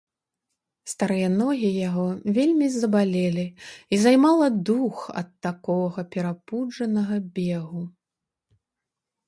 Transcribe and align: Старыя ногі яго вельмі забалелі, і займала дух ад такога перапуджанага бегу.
Старыя 0.91 1.27
ногі 1.41 1.69
яго 1.89 2.05
вельмі 2.37 2.69
забалелі, 2.77 3.45
і 3.95 4.01
займала 4.05 4.47
дух 4.71 4.95
ад 5.23 5.29
такога 5.49 5.99
перапуджанага 6.19 7.15
бегу. 7.37 7.81